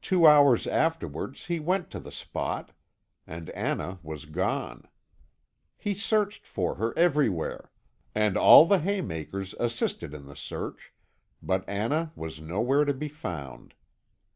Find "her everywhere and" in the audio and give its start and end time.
6.74-8.36